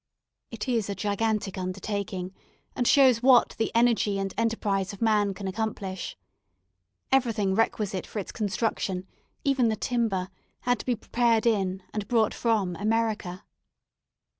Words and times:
It 0.49 0.67
is 0.67 0.89
a 0.89 0.95
gigantic 0.95 1.59
undertaking, 1.59 2.33
and 2.75 2.87
shows 2.87 3.21
what 3.21 3.49
the 3.59 3.69
energy 3.75 4.17
and 4.17 4.33
enterprise 4.35 4.93
of 4.93 4.99
man 5.03 5.35
can 5.35 5.47
accomplish. 5.47 6.17
Everything 7.11 7.53
requisite 7.53 8.07
for 8.07 8.17
its 8.17 8.31
construction, 8.31 9.05
even 9.43 9.67
the 9.67 9.75
timber, 9.75 10.29
had 10.61 10.79
to 10.79 10.87
be 10.87 10.95
prepared 10.95 11.45
in, 11.45 11.83
and 11.93 12.07
brought 12.07 12.33
from, 12.33 12.75
America. 12.77 13.43